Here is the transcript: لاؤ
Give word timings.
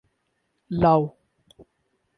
لاؤ 0.71 1.01